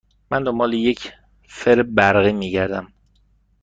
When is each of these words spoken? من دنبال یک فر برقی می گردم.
من 0.31 0.43
دنبال 0.43 0.73
یک 0.73 1.11
فر 1.47 1.83
برقی 1.83 2.33
می 2.33 2.51
گردم. 2.51 2.93